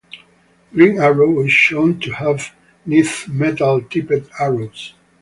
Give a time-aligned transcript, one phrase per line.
[0.73, 2.55] Green Arrow is shown to have
[2.87, 4.95] Nth metal tipped arrows.